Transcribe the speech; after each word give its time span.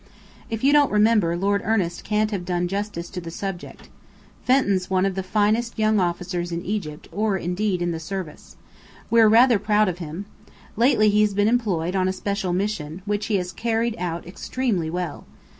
"If 0.49 0.63
you 0.63 0.73
don't 0.73 0.91
remember, 0.91 1.37
Lord 1.37 1.61
Ernest 1.63 2.03
can't 2.03 2.31
have 2.31 2.43
done 2.43 2.67
justice 2.67 3.07
to 3.11 3.21
the 3.21 3.29
subject. 3.29 3.87
Fenton's 4.43 4.89
one 4.89 5.05
of 5.05 5.13
the 5.13 5.21
finest 5.21 5.77
young 5.77 5.99
officers 5.99 6.51
in 6.51 6.65
Egypt, 6.65 7.07
or 7.11 7.37
indeed, 7.37 7.83
in 7.83 7.91
the 7.91 7.99
service. 7.99 8.55
We're 9.11 9.27
rather 9.29 9.59
proud 9.59 9.87
of 9.87 9.99
him. 9.99 10.25
Lately 10.75 11.11
he's 11.11 11.35
been 11.35 11.47
employed 11.47 11.95
on 11.95 12.07
a 12.07 12.13
special 12.13 12.51
mission, 12.51 13.03
which 13.05 13.27
he 13.27 13.35
has 13.35 13.53
carried 13.53 13.95
out 13.99 14.25
extremely 14.25 14.89
well. 14.89 15.27